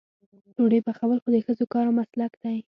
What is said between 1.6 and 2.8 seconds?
کار او مسلک دی.